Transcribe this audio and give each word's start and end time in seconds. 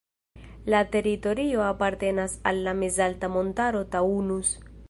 La 0.73 0.79
teritorio 0.95 1.61
apartenas 1.67 2.35
al 2.53 2.63
la 2.69 2.75
mezalta 2.83 3.33
montaro 3.39 3.87
Taunus. 3.97 4.61